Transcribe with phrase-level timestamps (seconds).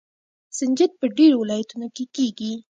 [0.57, 2.53] سنجد په ډیرو ولایتونو کې کیږي.